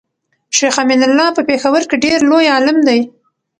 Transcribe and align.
شيخ 0.57 0.75
امين 0.83 1.01
الله 1.07 1.27
په 1.35 1.41
پيښور 1.49 1.81
کي 1.89 1.95
ډير 2.03 2.19
لوي 2.29 2.47
عالم 2.55 2.77
دی 2.87 2.99